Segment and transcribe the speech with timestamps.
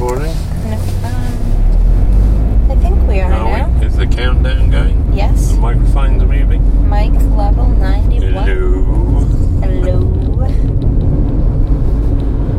[0.00, 0.32] recording?
[0.64, 3.78] No, um, I think we are Are now.
[3.78, 3.86] we?
[3.86, 5.12] Is the countdown going?
[5.12, 5.52] Yes.
[5.52, 6.62] The microphones are moving?
[6.88, 8.32] Mic level 91.
[8.32, 9.20] Hello.
[9.60, 10.00] Hello.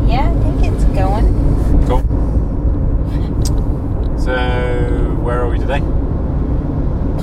[0.08, 1.26] Yeah, I think it's going.
[1.88, 2.02] Cool.
[4.18, 4.36] So,
[5.22, 5.80] where are we today?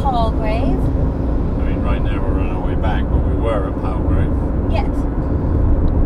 [0.02, 0.66] Palgrave.
[0.66, 4.34] I mean, right now we're on our way back, but we were at Palgrave.
[4.70, 4.90] Yes.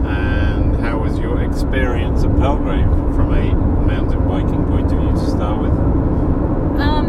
[0.06, 2.86] And how was your experience at Palgrave
[3.16, 5.72] from a mountain biking point of view to start with?
[6.80, 7.08] Um,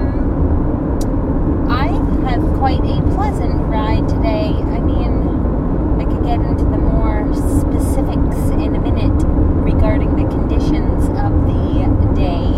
[2.34, 4.50] I quite a pleasant ride today.
[4.50, 9.22] I mean, I could get into the more specifics in a minute
[9.62, 12.50] regarding the conditions of the day,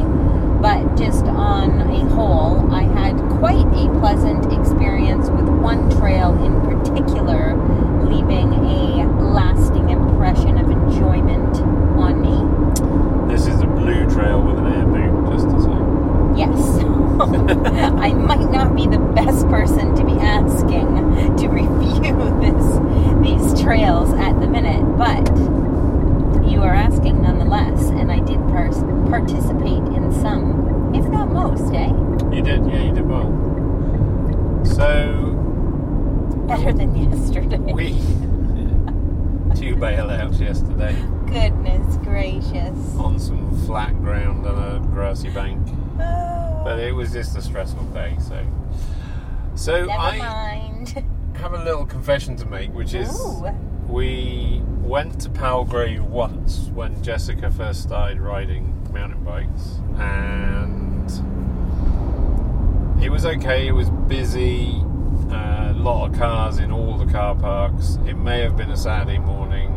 [0.63, 6.59] but just on a whole, I had quite a pleasant experience with one trail in
[6.63, 7.55] particular,
[8.03, 11.55] leaving a lasting impression of enjoyment
[11.99, 13.31] on me.
[13.31, 16.39] This is a blue trail with an air boot, just to say.
[16.39, 16.85] Yes.
[17.19, 22.13] I might not be the best person to be asking to review
[22.43, 22.79] this
[23.23, 25.27] these trails at the minute, but
[26.47, 28.69] you are asking nonetheless, and I did par-
[29.09, 31.89] participate in some, if not most, eh?
[32.37, 33.33] You did, yeah, you did well.
[34.67, 35.33] So,
[36.47, 37.57] Better than yesterday.
[37.57, 37.93] we.
[39.55, 40.95] Two bailouts yesterday
[41.27, 42.77] Goodness gracious.
[42.99, 43.57] on some
[43.97, 45.67] flat ground on a grassy bank.
[46.01, 46.63] Oh.
[46.65, 48.45] But it was just a stressful day, so.
[49.55, 51.05] So, Never I mind.
[51.37, 53.47] have a little confession to make, which is Ooh.
[53.89, 61.11] we went to Palgrave once when Jessica first started riding mountain bikes, and
[63.03, 63.67] it was okay.
[63.69, 64.83] It was busy,
[65.31, 67.99] uh, a lot of cars in all the car parks.
[68.07, 69.73] It may have been a Saturday morning.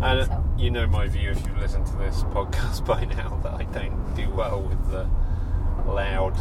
[0.00, 0.37] I And so.
[0.58, 4.14] You know my view if you've listened to this podcast by now that I don't
[4.14, 5.08] do well with the
[5.86, 6.36] loud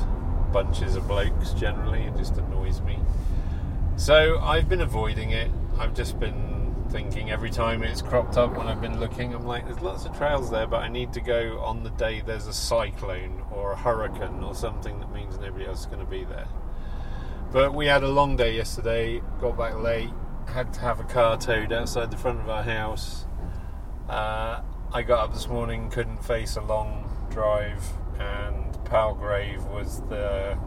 [0.52, 2.02] bunches of blokes generally.
[2.02, 3.00] It just annoys me.
[3.96, 5.52] So I've been avoiding it.
[5.78, 9.66] I've just been thinking every time it's cropped up when I've been looking, I'm like,
[9.66, 12.54] there's lots of trails there, but I need to go on the day there's a
[12.54, 16.48] cyclone or a hurricane or something that means nobody else is going to be there.
[17.52, 20.10] But we had a long day yesterday, got back late,
[20.48, 23.26] had to have a car towed outside the front of our house.
[24.10, 24.62] Uh,
[24.94, 27.84] I got up this morning, couldn't face a long drive,
[28.20, 30.58] and Palgrave was the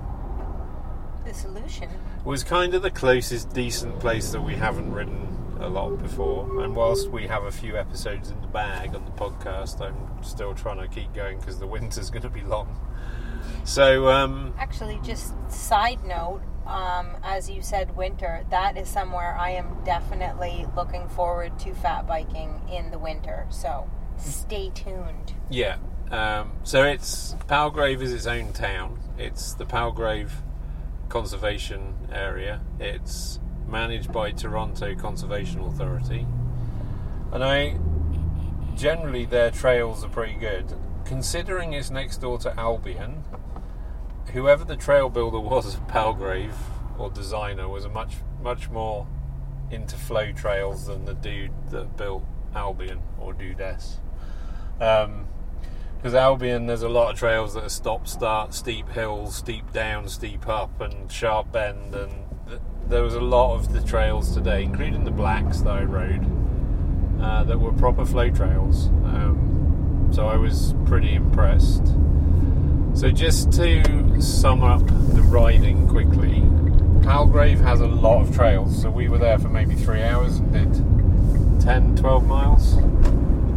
[1.24, 1.88] The solution.
[2.24, 5.26] was kind of the closest decent place that we haven't ridden
[5.58, 6.62] a lot before.
[6.62, 10.54] And whilst we have a few episodes in the bag on the podcast, I'm still
[10.54, 12.78] trying to keep going because the winter's going to be long.
[13.64, 19.50] So, um, Actually, just side note, um, as you said, winter, that is somewhere I
[19.50, 23.46] am definitely looking forward to fat biking in the winter.
[23.50, 25.34] So stay tuned.
[25.50, 25.76] yeah.
[26.10, 28.98] Um, so it's Palgrave is its own town.
[29.16, 30.32] It's the Palgrave
[31.08, 32.60] Conservation Area.
[32.80, 33.38] It's
[33.68, 36.26] managed by Toronto Conservation Authority,
[37.32, 37.78] and I
[38.74, 40.74] generally their trails are pretty good.
[41.04, 43.22] Considering it's next door to Albion,
[44.32, 46.54] whoever the trail builder was Palgrave
[46.98, 49.06] or designer was a much much more
[49.70, 53.98] into flow trails than the dude that built Albion or Dudess.
[54.80, 55.26] Um,
[55.96, 60.08] because Albion, there's a lot of trails that are stop, start, steep hills, steep down,
[60.08, 61.94] steep up, and sharp bend.
[61.94, 65.82] And th- there was a lot of the trails today, including the blacks that I
[65.82, 66.24] rode,
[67.20, 68.88] uh, that were proper flow trails.
[68.88, 71.84] Um, so I was pretty impressed.
[72.94, 76.42] So just to sum up the riding quickly,
[77.02, 78.82] Palgrave has a lot of trails.
[78.82, 82.76] So we were there for maybe three hours and did 10, 12 miles.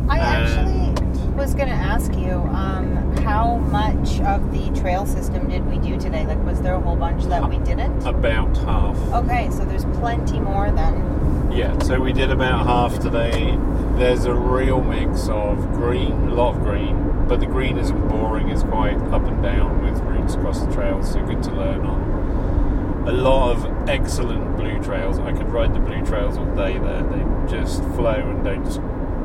[0.09, 0.93] I actually
[1.35, 5.99] was going to ask you um, how much of the trail system did we do
[5.99, 6.25] today?
[6.25, 8.05] Like, was there a whole bunch that we didn't?
[8.05, 8.97] About half.
[9.13, 11.51] Okay, so there's plenty more then.
[11.51, 13.57] Yeah, so we did about half today.
[13.97, 18.49] There's a real mix of green, a lot of green, but the green isn't boring,
[18.49, 23.07] it's quite up and down with routes across the trails, so good to learn on.
[23.07, 25.19] A lot of excellent blue trails.
[25.19, 27.03] I could ride the blue trails all day there.
[27.03, 28.65] They just flow and don't.
[28.65, 28.81] Just,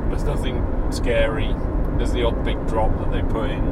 [0.09, 1.55] there's nothing scary.
[1.97, 3.63] There's the odd big drop that they put in.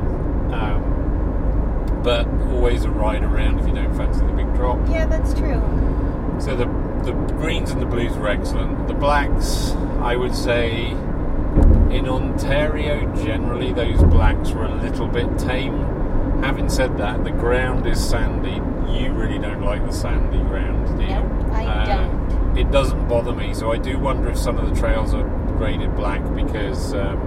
[0.54, 4.78] Um, but always a ride around if you don't fancy the big drop.
[4.88, 5.60] Yeah, that's true.
[6.40, 6.66] So the
[7.04, 8.88] the greens and the blues were excellent.
[8.88, 9.72] The blacks,
[10.06, 10.90] I would say,
[11.90, 15.80] in Ontario generally, those blacks were a little bit tame.
[16.44, 18.62] Having said that, the ground is sandy.
[18.96, 21.10] You really don't like the sandy ground, do you?
[21.10, 22.56] Nope, I Uh, don't.
[22.56, 25.24] It doesn't bother me, so I do wonder if some of the trails are
[25.58, 27.18] graded black because um,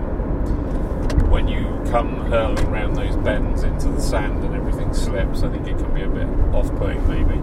[1.30, 5.68] when you come hurling around those bends into the sand and everything slips, I think
[5.68, 7.42] it can be a bit off-putting maybe.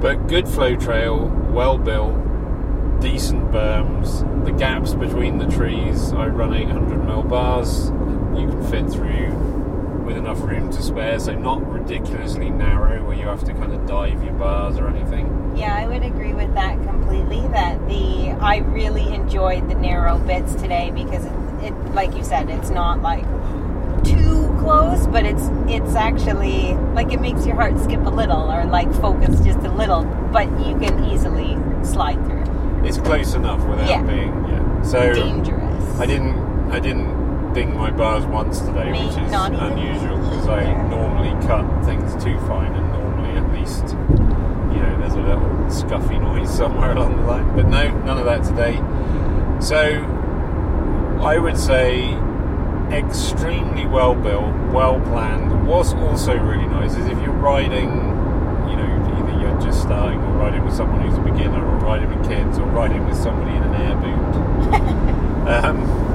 [0.00, 2.14] But good flow trail, well built,
[3.00, 4.44] decent berms.
[4.44, 7.90] The gaps between the trees, I run 800 mil bars.
[8.38, 9.34] You can fit through
[10.04, 13.86] with enough room to spare, so not ridiculously narrow where you have to kind of
[13.86, 15.54] dive your bars or anything.
[15.56, 17.46] Yeah, I would agree with that completely.
[17.48, 21.32] That the I really enjoyed the narrow bits today because it,
[21.64, 23.24] it like you said, it's not like
[24.04, 28.64] too close, but it's it's actually like it makes your heart skip a little or
[28.64, 32.57] like focus just a little, but you can easily slide through.
[32.84, 34.02] It's close enough without Yeah.
[34.02, 34.82] being yeah.
[34.82, 36.00] So Dangerous.
[36.00, 40.16] I didn't I didn't ding my bars once today, Me, which is not even unusual
[40.18, 40.82] because I either.
[40.88, 43.84] normally cut things too fine and normally at least
[44.74, 47.56] you know there's a little scuffy noise somewhere along the line.
[47.56, 48.76] But no, none of that today.
[49.60, 50.04] So
[51.22, 52.14] I would say
[52.90, 55.66] extremely well built, well planned.
[55.66, 57.88] What's also really nice is if you're riding,
[58.70, 62.08] you know, either you're just starting or riding with someone who's a beginner or riding
[62.08, 64.28] with kids or riding with somebody in an air boot.
[65.48, 66.08] um,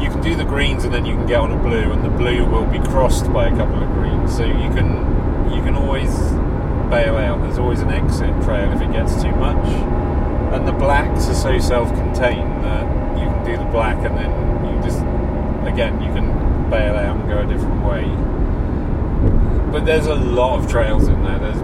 [0.00, 2.10] you can do the greens and then you can get on a blue and the
[2.10, 4.36] blue will be crossed by a couple of greens.
[4.36, 5.12] So you can
[5.54, 6.10] you can always
[6.90, 7.40] bail out.
[7.42, 9.66] There's always an exit trail if it gets too much.
[10.52, 14.30] And the blacks are so self-contained that you can do the black and then
[14.66, 14.98] you just
[15.66, 18.04] again you can bail out and go a different way.
[19.72, 21.38] But there's a lot of trails in there.
[21.38, 21.62] There's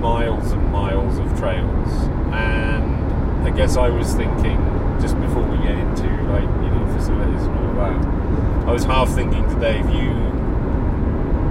[0.00, 1.92] miles and miles of trails
[2.32, 4.56] and i guess i was thinking
[5.00, 9.08] just before we get into like you know facilities and all that i was half
[9.10, 10.10] thinking today if you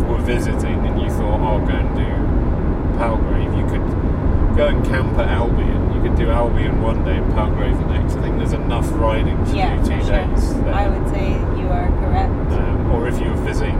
[0.07, 4.85] were visiting and you thought oh, i'll go and do palgrave you could go and
[4.85, 8.37] camp at albion you could do albion one day and palgrave the next i think
[8.37, 10.25] there's enough riding to yeah, do two sure.
[10.25, 10.73] days there.
[10.73, 11.29] I would say
[11.59, 12.51] you are correct.
[12.53, 13.77] Um, or if you were visiting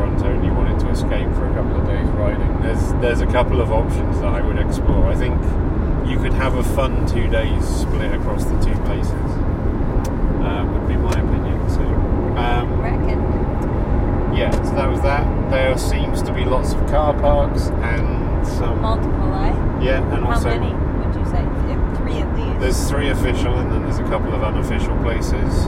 [0.00, 3.26] Toronto and you wanted to escape for a couple of days riding, there's there's a
[3.26, 5.06] couple of options that I would explore.
[5.06, 5.36] I think
[6.08, 9.12] you could have a fun two days split across the two places.
[10.40, 11.68] Uh, would be my opinion.
[11.68, 11.82] So,
[12.40, 13.20] um, Reckon.
[14.34, 15.50] yeah, so that was that.
[15.50, 19.82] There seems to be lots of car parks and some Multiple, eh?
[19.84, 21.44] yeah, and How also many would you say?
[21.98, 22.60] Three at least.
[22.60, 25.66] there's three official and then there's a couple of unofficial places.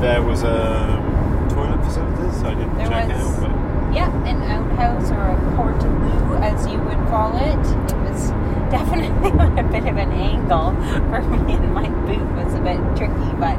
[0.00, 1.07] There was a
[1.48, 2.42] toilet facilities.
[2.42, 6.78] I didn't There check was- out, but Yeah, an outhouse or a portaloo, as you
[6.78, 7.58] would call it.
[7.90, 8.30] It was
[8.70, 10.72] definitely on a bit of an angle
[11.10, 13.32] for me, and my boot was a bit tricky.
[13.40, 13.56] But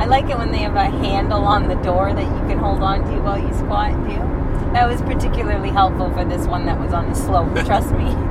[0.00, 2.82] I like it when they have a handle on the door that you can hold
[2.82, 4.20] on to while you squat too.
[4.74, 7.52] That was particularly helpful for this one that was on the slope.
[7.64, 8.14] Trust me.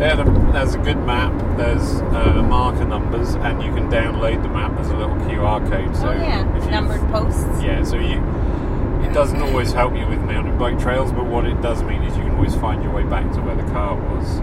[0.00, 1.32] Yeah, the, there's a good map.
[1.58, 4.74] There's uh, marker numbers, and you can download the map.
[4.74, 5.94] There's a little QR code.
[5.94, 7.62] So oh yeah, numbered posts.
[7.62, 8.18] Yeah, so you
[9.06, 12.16] it doesn't always help you with mountain bike trails, but what it does mean is
[12.16, 14.38] you can always find your way back to where the car was.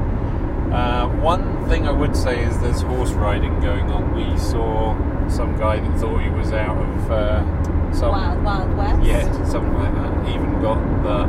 [0.72, 4.14] Uh, one thing I would say is there's horse riding going on.
[4.14, 4.94] We saw
[5.30, 9.04] some guy that thought he was out of uh, some Wild Wild West.
[9.04, 10.28] yeah, something like that.
[10.28, 11.28] He even got the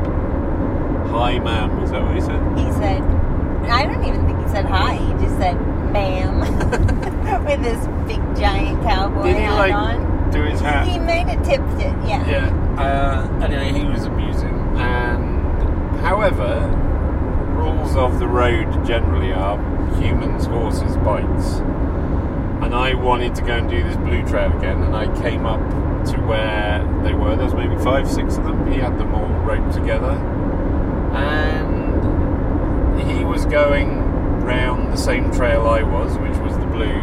[1.08, 1.80] high man.
[1.80, 2.58] Was that what he said?
[2.58, 3.17] He said,
[3.64, 4.94] I don't even think he said hi.
[4.94, 5.54] He just said,
[5.92, 6.40] ma'am,
[7.44, 10.30] with his big giant cowboy Did he hat like on.
[10.30, 10.86] do his hat?
[10.86, 12.26] He might have tipped it, yeah.
[12.28, 12.74] Yeah.
[12.78, 14.54] Uh, anyway, he was amusing.
[14.78, 16.66] And however,
[17.56, 19.58] rules of the road generally are
[19.96, 21.60] humans, horses, bikes.
[22.64, 25.60] And I wanted to go and do this blue trail again, and I came up
[26.06, 27.36] to where they were.
[27.36, 28.70] There's maybe five, six of them.
[28.72, 30.10] He had them all roped together,
[31.14, 31.77] and
[33.38, 33.88] was going
[34.42, 36.98] round the same trail I was, which was the blue,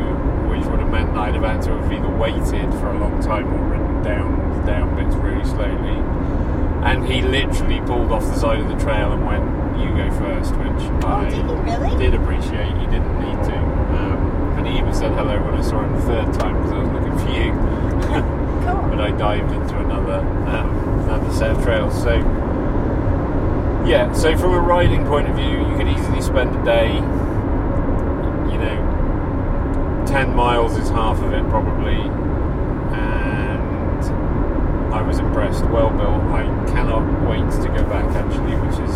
[0.52, 3.22] which would have meant that I'd have had to have either waited for a long
[3.22, 5.96] time or ridden down down bits really slowly.
[6.84, 9.46] And he literally pulled off the side of the trail and went,
[9.80, 11.98] "You go first, which Oh, I did really?
[12.04, 12.76] did appreciate.
[12.84, 13.56] He didn't need to,
[13.96, 16.80] um, and he even said hello when I saw him the third time because I
[16.80, 18.32] was looking for you.
[18.66, 18.90] Cool.
[18.90, 21.94] but I dived into another um, another set of trails.
[22.04, 22.20] So
[23.86, 26.94] yeah, so from a riding point of view, you could easily spend a day.
[28.52, 31.96] You know, ten miles is half of it probably,
[32.94, 34.04] and
[34.94, 35.66] I was impressed.
[35.66, 36.22] Well built.
[36.34, 38.96] I cannot wait to go back actually, which is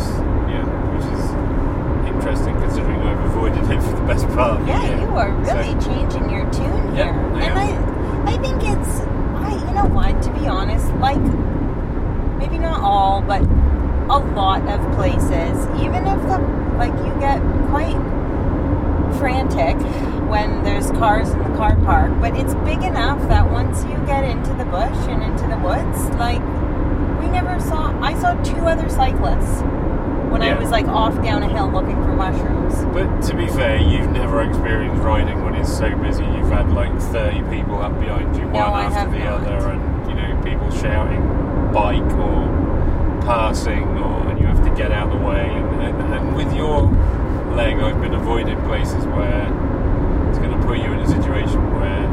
[0.49, 0.65] yeah,
[0.95, 4.61] which is interesting considering I've avoided it for the best part.
[4.61, 7.13] of Yeah, you are So- really changing your tune Yeah, here.
[7.35, 8.27] I and am.
[8.27, 8.99] I I think it's
[9.35, 11.19] I you know what, to be honest, like
[12.39, 13.41] maybe not all, but
[14.09, 16.37] a lot of places, even if the
[16.77, 17.39] like you get
[17.69, 17.97] quite
[19.17, 19.75] frantic
[20.29, 24.23] when there's cars in the car park, but it's big enough that once you get
[24.23, 25.99] into the bush and into the woods.
[26.17, 26.39] Like
[27.19, 27.97] we never saw.
[28.01, 29.61] I saw two other cyclists
[30.31, 30.55] when Yeah.
[30.55, 32.75] I was like off down a hill looking for mushrooms.
[32.93, 36.23] But to be fair, you've never experienced riding when it's so busy.
[36.23, 39.41] You've had like 30 people up behind you, No, one I after the not.
[39.41, 41.21] other, and you know people shouting,
[41.73, 45.49] bike or passing, or and you have to get out of the way.
[45.49, 46.87] And, and, and with your
[48.33, 52.07] leg, I've been avoiding places where it's going to put you in a situation where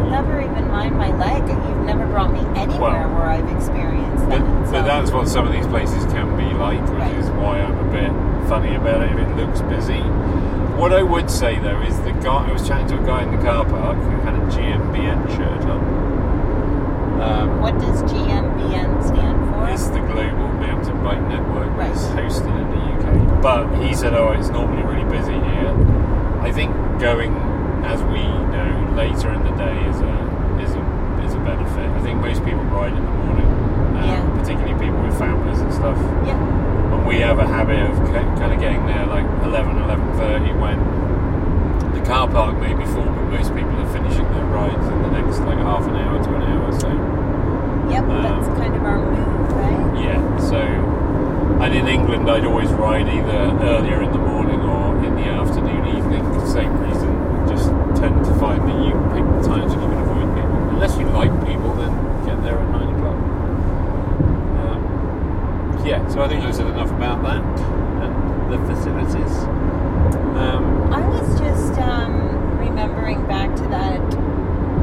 [0.00, 1.46] Well, never even mind my leg.
[1.48, 4.40] You've never brought me anywhere Well, where I've experienced that.
[4.40, 7.14] but so- that's what some of these places can be like, which Right.
[7.14, 8.12] is why I'm a bit
[8.48, 10.00] funny about it if it looks busy.
[10.76, 13.30] What I would say though is the guy I was chatting to a guy in
[13.30, 15.80] the car park who had a GMBN shirt on.
[17.22, 19.68] Um, What does GMBN stand for?
[19.70, 21.88] it's the Global Mountain Bike Network Right.
[21.94, 22.63] that's hosted
[23.04, 23.42] UK.
[23.42, 25.72] But he said, "Oh, it's normally really busy here."
[26.40, 27.32] I think going
[27.84, 28.22] as we
[28.54, 30.14] know later in the day is a
[30.64, 30.82] is a
[31.24, 31.88] is a benefit.
[31.90, 33.48] I think most people ride in the morning,
[33.96, 34.22] um, Yeah.
[34.40, 35.98] particularly people with families and stuff.
[36.24, 36.36] yeah.
[36.92, 40.78] And we have a habit of kind of getting there like 11, 11.30 when
[41.94, 45.10] the car park may be full, but most people are finishing their rides in the
[45.10, 46.72] next like half an hour to an hour.
[46.72, 46.88] So
[47.90, 50.04] Yep, Um, that's kind of our move, right?
[50.04, 50.60] yeah, so
[51.62, 55.86] and in England I'd always ride either earlier in the morning or in the afternoon,
[55.96, 56.24] evening.
[56.24, 57.10] for the Same reason.
[57.48, 57.68] Just
[58.00, 60.56] tend to find that you pick the times when you can avoid people.
[60.74, 61.92] Unless you like people, then
[62.26, 63.18] get there at nine o'clock.
[64.60, 67.42] Um, yeah, so I think I've said enough about that
[68.02, 69.36] and the facilities.
[70.36, 74.23] Um, I was just um, remembering back to that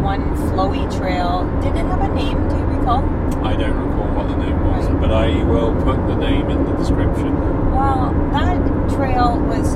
[0.02, 1.46] one flowy trail.
[1.62, 2.38] Did it have a name?
[2.50, 3.04] Do you recall?
[3.46, 5.02] I don't recall what the name was, Right.
[5.02, 7.34] but I will put the name in the description.
[7.72, 8.58] Well, that
[8.96, 9.72] trail was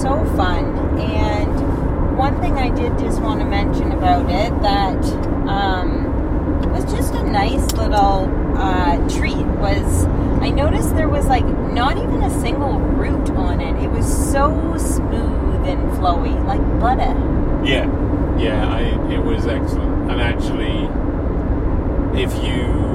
[0.00, 0.64] so fun,
[0.98, 5.04] and one thing I did just want to mention about it that
[5.48, 10.04] um, was just a nice little uh, treat was
[10.42, 13.82] I noticed there was like not even a single root on it.
[13.82, 17.14] It was so smooth and flowy, like butter.
[17.64, 17.86] Yeah,
[18.40, 20.10] yeah, I, it was excellent.
[20.10, 20.88] And actually,
[22.20, 22.90] if you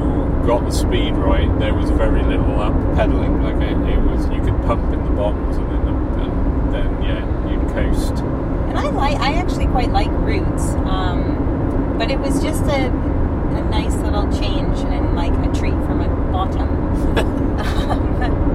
[0.46, 3.44] got the speed right, there was very little up pedaling.
[3.44, 5.88] Like it, it was, you could pump in the bottoms and then,
[6.20, 8.14] and then yeah, you'd coast.
[8.22, 13.64] And I like, I actually quite like roots, um, but it was just a, a
[13.70, 16.66] nice little change and like a treat from a bottom.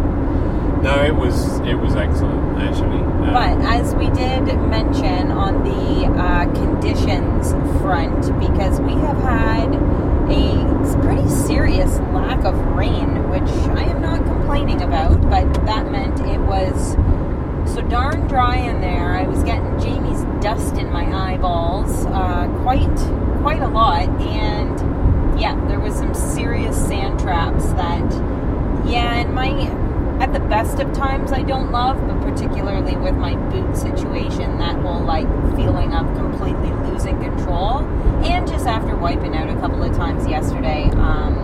[0.82, 3.00] No, it was it was excellent actually.
[3.00, 9.74] Um, but as we did mention on the uh, conditions front, because we have had
[10.30, 16.20] a pretty serious lack of rain, which I am not complaining about, but that meant
[16.20, 16.94] it was
[17.72, 19.12] so darn dry in there.
[19.14, 22.96] I was getting Jamie's dust in my eyeballs, uh, quite
[23.42, 28.12] quite a lot, and yeah, there was some serious sand traps that,
[28.86, 29.48] yeah, and my
[30.20, 34.76] at the best of times I don't love, but particularly with my boot situation, that
[34.80, 37.78] whole like feeling of completely losing control,
[38.24, 41.34] and just after wiping out a couple of times yesterday, um,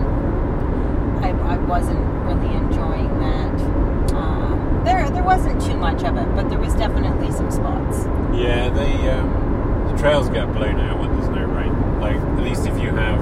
[1.23, 4.13] I, I wasn't really enjoying that.
[4.13, 8.05] Uh, there, there wasn't too much of it, but there was definitely some spots.
[8.37, 11.99] Yeah, the um, the trails get blown out when there's no rain.
[11.99, 13.19] Like at least if you have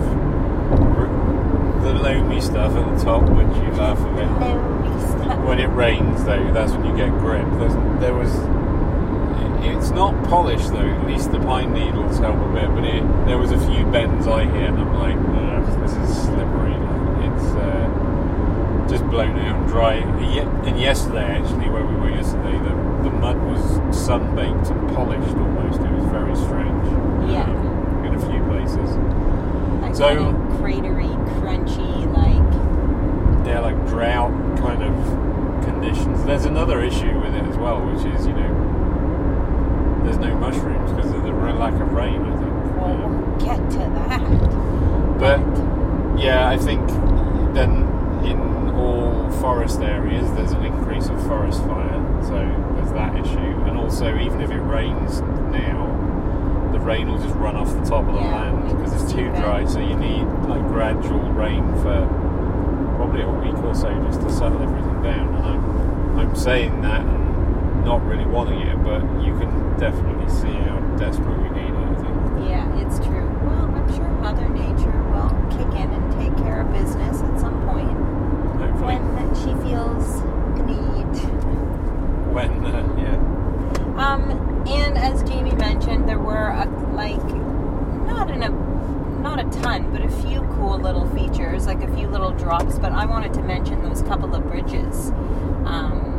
[1.85, 4.25] the loamy stuff at the top, which you laugh a bit.
[5.45, 7.45] When it rains, though, that's when you get grip.
[7.59, 8.31] There's, there was.
[9.63, 10.77] It's not polished though.
[10.79, 14.27] At least the pine needles help a bit, but it, there was a few bends
[14.27, 15.17] I hit, and I'm like,
[15.81, 16.73] this is slippery.
[17.25, 19.95] It's uh, just blown out and dry.
[19.95, 23.61] And yesterday, actually, where we were yesterday, the, the mud was
[23.95, 25.79] sunbaked and polished almost.
[25.81, 26.85] It was very strange.
[27.31, 27.43] Yeah.
[27.43, 28.89] um, in a few places.
[29.97, 36.23] So- cratery, crunchy, like they're like drought kind of conditions.
[36.25, 41.11] There's another issue with it as well, which is you know there's no mushrooms because
[41.11, 42.21] of the lack of rain.
[42.21, 42.77] I think.
[42.77, 44.19] well, we'll get to that.
[45.19, 46.87] but yeah, I think
[47.53, 47.83] then
[48.23, 52.37] in all forest areas there's an increase of forest fire, so
[52.75, 53.63] there's that issue.
[53.65, 55.21] And also, even if it rains
[55.51, 56.04] now,
[56.75, 59.29] the rain will just run off the top of the Yeah, land because it's too
[59.39, 59.63] dry.
[59.63, 62.03] So you need like gradual rain for
[62.97, 65.35] probably a week or so just to settle everything down.
[65.35, 70.51] And I'm, I'm saying that and not really wanting it, but you can definitely see
[70.67, 71.87] how desperate we need it.
[71.87, 72.49] I think.
[72.49, 73.23] Yeah, it's true.
[73.47, 77.55] Well, I'm sure Mother Nature will kick in and take care of business at some
[77.69, 77.95] point
[78.59, 80.19] Hopefully, when she feels
[80.59, 81.15] the need.
[82.35, 83.15] when uh, yeah.
[83.95, 87.23] Um, and as Jamie mentioned, there were a, like
[88.07, 88.49] not in a
[89.21, 92.91] not a ton, but a few cool little features like a few little drops, but
[92.91, 95.09] I wanted to mention those couple of bridges.
[95.65, 96.11] Um,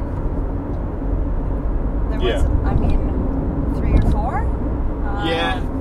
[2.10, 2.98] there was, I mean,
[3.76, 4.38] three or four.
[5.06, 5.60] Uh, Yeah.
[5.60, 5.72] hold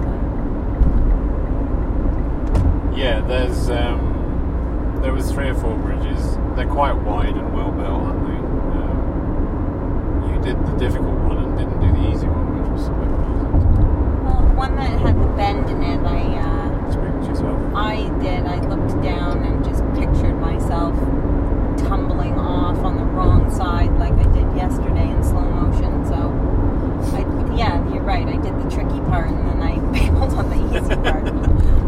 [0.00, 0.06] on.
[2.96, 6.36] Yeah, there's um, there was three or four bridges.
[6.56, 8.36] They're quite wide and well built, aren't they?
[8.80, 12.92] Um, you did the difficult one and didn't do the easy one, which was a
[12.92, 14.24] bit amusing.
[14.24, 16.22] Well, the one that had the bend in it, I.
[16.40, 17.74] Uh, Speak to yourself.
[17.74, 18.46] I did.
[18.46, 20.94] I looked down and just pictured myself
[21.76, 26.06] tumbling off on the wrong side like I did yesterday in slow motion.
[26.06, 26.32] So,
[27.14, 27.20] I,
[27.54, 28.26] yeah, you're right.
[28.26, 31.28] I did the tricky part and then I bailed on the easy part.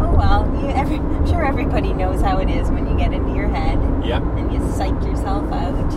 [0.01, 3.35] oh well, you, every, I'm sure everybody knows how it is when you get into
[3.35, 4.21] your head Yeah.
[4.37, 5.93] and you psych yourself out.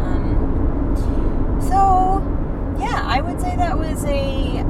[0.00, 2.22] Um, so,
[2.80, 4.64] yeah, I would say that was a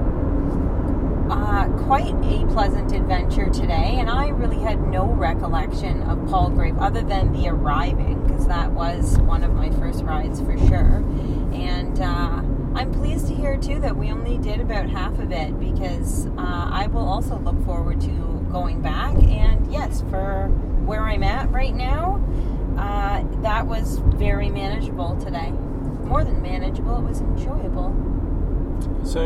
[1.31, 7.03] uh, quite a pleasant adventure today, and I really had no recollection of Palgrave other
[7.03, 11.03] than the arriving, because that was one of my first rides for sure.
[11.55, 12.43] And uh,
[12.75, 16.69] I'm pleased to hear too that we only did about half of it, because uh,
[16.71, 19.15] I will also look forward to going back.
[19.15, 20.49] And yes, for
[20.85, 22.21] where I'm at right now,
[22.79, 25.51] uh, that was very manageable today.
[26.05, 27.93] More than manageable, it was enjoyable.
[29.05, 29.23] So,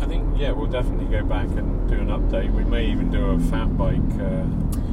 [0.00, 2.54] I think yeah, we'll definitely go back and do an update.
[2.54, 4.44] We may even do a fat bike uh,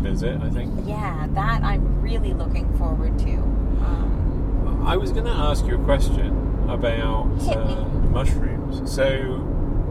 [0.04, 0.42] visit.
[0.42, 0.86] I think.
[0.86, 3.36] Yeah, that I'm really looking forward to.
[3.36, 8.92] Um, I was going to ask you a question about uh, mushrooms.
[8.94, 9.38] So,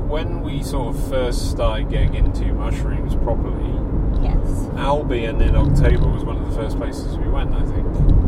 [0.06, 3.72] when we sort of first started getting into mushrooms properly,
[4.22, 7.54] yes, Albion in October was one of the first places we went.
[7.54, 8.19] I think.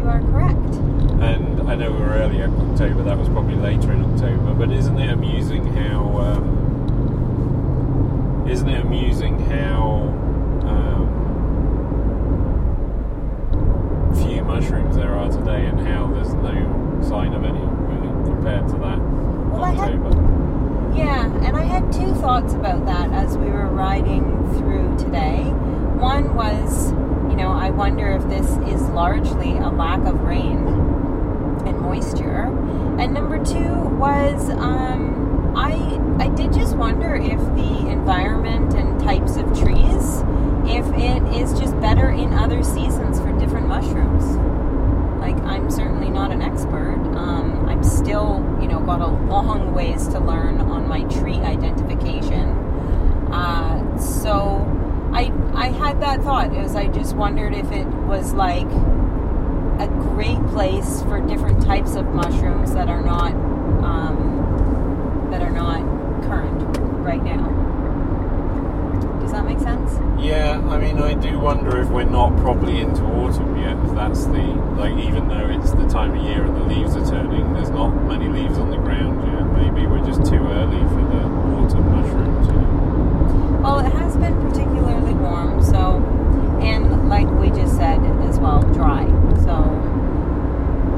[0.00, 0.74] You are correct.
[1.22, 4.98] And I know we were earlier October, that was probably later in October, but isn't
[4.98, 6.58] it amusing how um,
[8.48, 10.08] isn't it amusing how
[10.66, 11.06] um,
[14.16, 18.74] few mushrooms there are today and how there's no sign of any really compared to
[18.78, 20.26] that Well, I had- October.
[20.96, 24.24] Yeah, and I had two thoughts about that as we were riding
[24.58, 25.44] through today.
[26.00, 26.92] One was,
[27.40, 30.58] know, I wonder if this is largely a lack of rain
[31.66, 32.44] and moisture.
[32.98, 35.72] And number two was, um, I
[36.22, 40.22] I did just wonder if the environment and types of trees,
[40.66, 44.24] if it is just better in other seasons for different mushrooms.
[45.18, 47.00] Like I'm certainly not an expert.
[47.16, 52.48] Um, I'm still, you know, got a long ways to learn on my tree identification.
[53.32, 54.66] Uh, so
[55.12, 56.50] I I had that thought.
[56.52, 58.70] Was I just wondered if it was like
[59.80, 63.32] a great place for different types of mushrooms that are not
[63.82, 65.80] um, that are not
[66.24, 67.48] current right now.
[69.20, 69.92] Does that make sense?
[70.22, 73.76] Yeah, I mean, I do wonder if we're not properly into autumn yet.
[73.86, 74.42] If that's the
[74.76, 77.90] like, even though it's the time of year and the leaves are turning, there's not
[78.04, 79.46] many leaves on the ground yet.
[79.56, 81.24] Maybe we're just too early for the
[81.56, 82.46] autumn mushrooms.
[82.48, 82.79] You know?
[83.70, 86.02] Well, it has been particularly warm, so,
[86.60, 89.06] and like we just said as well, dry.
[89.44, 89.54] So,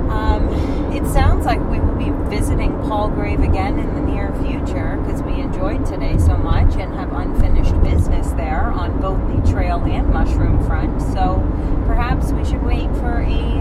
[0.09, 0.49] um,
[0.91, 5.35] it sounds like we will be visiting Palgrave again in the near future because we
[5.35, 10.65] enjoyed today so much and have unfinished business there on both the trail and mushroom
[10.65, 11.03] front.
[11.13, 11.47] So,
[11.85, 13.61] perhaps we should wait for a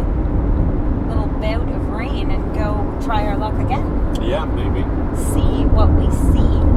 [1.10, 4.16] little bout of rain and go try our luck again.
[4.22, 4.84] Yeah, maybe
[5.18, 6.71] See what we see.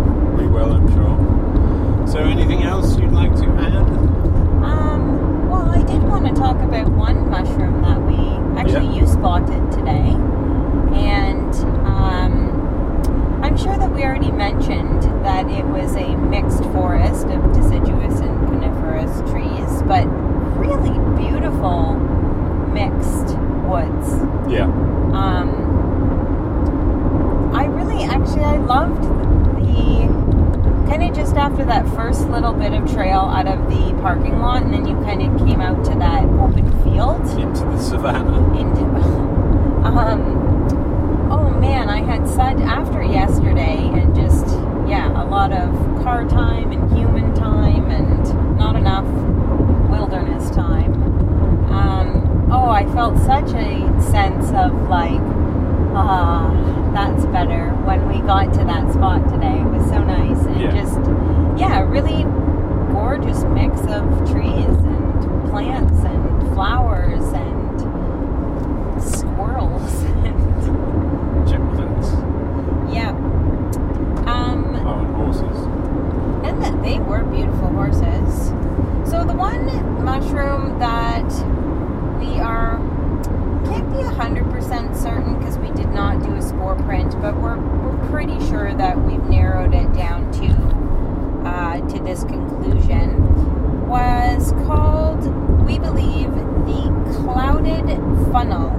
[94.66, 95.24] Called
[95.66, 97.86] we believe the clouded
[98.32, 98.70] funnel,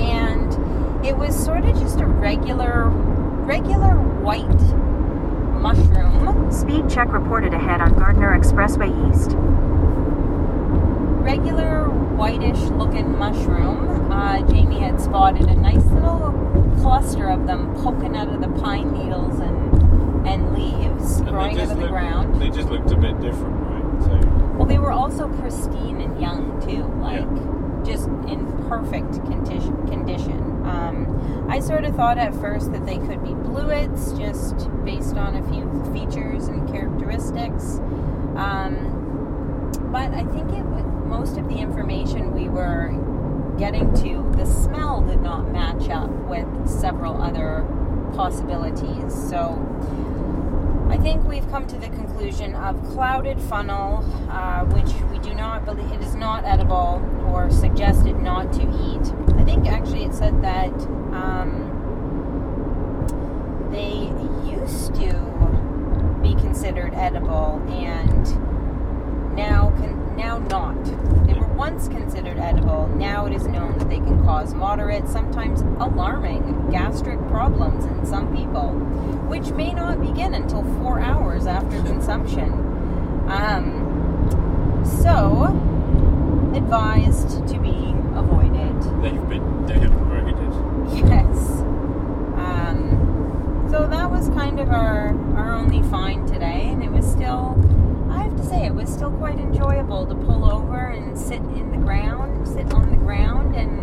[0.00, 4.48] and it was sort of just a regular regular white
[5.60, 6.50] mushroom.
[6.52, 9.32] Speed check reported ahead on Gardiner Expressway East.
[11.24, 14.12] regular whitish looking mushroom.
[14.12, 16.32] Uh, Jamie had spotted a nice little
[16.80, 21.50] cluster of them poking out of the pine needles and and leaves And they growing
[21.50, 22.40] out just of the looked- ground.
[22.40, 24.02] They just looked a bit different, right?
[24.04, 24.33] So
[24.64, 29.76] Well, they were also pristine and young too, like just in perfect condition.
[29.88, 30.40] condition.
[30.64, 35.36] Um, I sort of thought at first that they could be blewits, just based on
[35.36, 37.76] a few features and characteristics.
[38.36, 42.88] Um, but I think it was most of the information we were
[43.58, 47.66] getting to, the smell did not match up with several other
[48.14, 49.12] possibilities.
[49.28, 49.60] So
[50.94, 55.64] I think we've come to the conclusion of clouded funnel, uh, which we do not
[55.64, 59.12] believe it is not edible or suggested not to eat.
[59.36, 60.72] I think actually it said that
[61.12, 61.72] um,
[63.72, 64.12] they
[64.48, 65.14] used to
[66.22, 70.82] be considered edible and now can now not.
[71.26, 72.88] They were once considered edible.
[72.88, 78.34] Now it is known that they can cause moderate, sometimes alarming gastric problems in some
[78.34, 78.70] people,
[79.28, 82.52] which may not begin until four hours after consumption.
[83.28, 85.44] Um, so,
[86.54, 88.80] advised to be avoided.
[89.02, 91.08] they've been downgraded.
[91.08, 91.50] Yes.
[92.38, 97.56] Um, so that was kind of our, our only find today, and it was still,
[98.10, 101.70] I have to say, it was still quite enjoyable to pull over and sit in
[101.72, 103.80] the ground, sit on the ground, and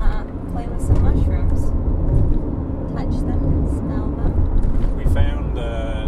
[0.00, 1.62] uh, play with some mushrooms,
[2.94, 4.96] touch them, and smell them.
[4.96, 6.06] We found uh,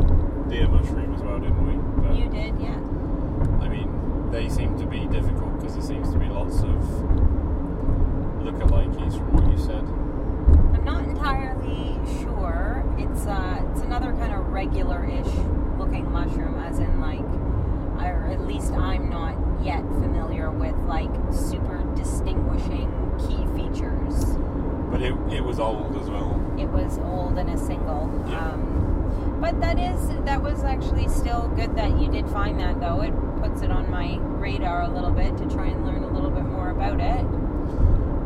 [0.49, 2.09] deer mushroom as well, didn't we?
[2.09, 2.81] But, You did, yeah.
[3.61, 6.81] I mean, they seem to be difficult because there seems to be lots of
[8.43, 9.85] lookalikes from what you said.
[10.75, 12.85] I'm not entirely sure.
[12.99, 15.33] It's uh, it's another kind of regular-ish
[15.79, 17.21] looking mushroom, as in like,
[18.05, 24.37] or at least I'm not yet familiar with like super distinguishing key features.
[24.91, 26.41] But it, it was old as well.
[26.59, 28.11] It was old and a single.
[28.29, 28.53] Yeah.
[28.53, 33.03] Um, but that is that was actually still good that you did find that though.
[33.03, 36.31] It puts it on my radar a little bit to try and learn a little
[36.31, 37.25] bit more about it.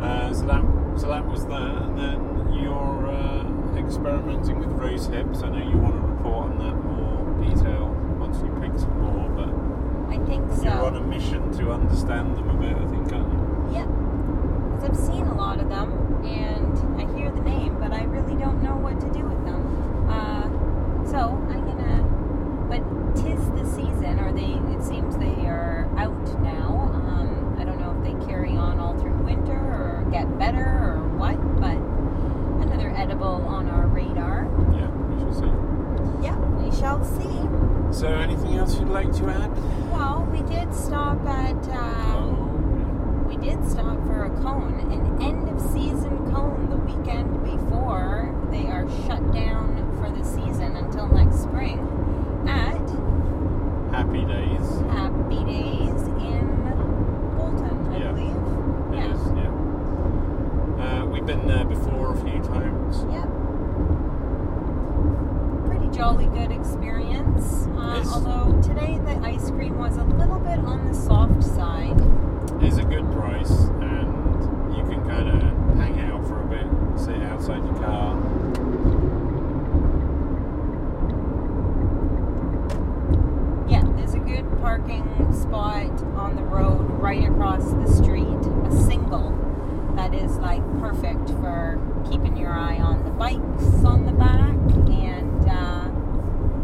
[0.03, 0.62] Uh, so that
[1.01, 5.42] so that was that, and then you're uh, experimenting with rose hips.
[5.42, 9.29] I know you want to report on that more detail once you pick some more,
[9.31, 9.51] but
[10.12, 10.64] I think so.
[10.64, 12.77] you're on a mission to understand them a bit.
[12.77, 13.79] I think, aren't you?
[13.79, 13.88] Yep.
[14.70, 18.28] Because I've seen a lot of them, and I hear the name, but I really
[18.38, 20.09] don't know what to do with them.
[20.09, 20.44] Uh,
[21.11, 21.18] so
[21.51, 22.03] I'm gonna.
[22.68, 22.83] But
[23.16, 24.55] tis the season, or they.
[24.77, 26.90] It seems they are out now.
[26.94, 31.09] Um, I don't know if they carry on all through winter, or get better, or
[31.16, 31.37] what.
[31.61, 31.77] But
[32.66, 34.46] another edible on our radar.
[34.72, 36.24] Yeah, we shall see.
[36.24, 37.98] Yeah, we shall see.
[37.98, 39.51] So, anything else you'd like to add?
[39.90, 41.57] Well, we did stop at.
[41.68, 42.48] Uh, Oh,
[43.40, 48.87] did stop for a cone, an end of season cone the weekend before they are
[49.07, 51.79] shut down for the season until next spring
[52.48, 52.79] at
[53.94, 54.81] happy days.
[54.90, 56.46] Happy Days in
[57.37, 58.12] Bolton, I Yeah.
[58.12, 58.37] believe.
[58.92, 59.14] It Yeah.
[59.14, 61.03] is, yeah.
[61.03, 63.05] Uh, we've been there before a few times.
[63.11, 63.29] Yep.
[65.66, 67.68] Pretty jolly good experience.
[67.77, 72.01] Uh, although today the ice cream was a little bit on the soft side.
[72.61, 76.66] It's a good price, and you can kind of hang out for a bit,
[77.01, 78.16] sit outside your car.
[83.68, 88.27] Yeah, there's a good parking spot on the road right across the street.
[88.27, 89.33] A single
[89.94, 94.57] that is like perfect for keeping your eye on the bikes on the back.
[94.90, 95.90] And uh,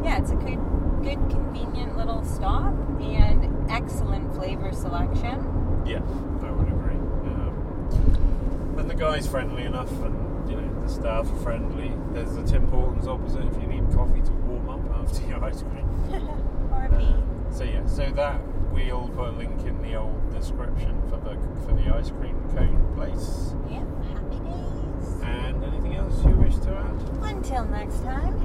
[0.04, 0.58] yeah, it's a good,
[1.02, 5.53] good, convenient little stop and excellent flavor selection.
[5.86, 6.00] Yeah,
[6.42, 6.94] I would agree.
[6.94, 11.92] Um, and the guy's friendly enough, and you know the staff are friendly.
[12.12, 15.62] There's the Tim Hortons opposite if you need coffee to warm up after your ice
[15.62, 15.88] cream.
[16.72, 17.14] or a bee.
[17.54, 18.40] So yeah, so that
[18.72, 22.92] we'll put a link in the old description for the for the ice cream cone
[22.96, 23.54] place.
[23.70, 25.20] Yep, happy days.
[25.22, 27.30] And anything else you wish to add?
[27.30, 28.44] Until next time.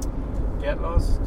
[0.61, 1.21] Get lost.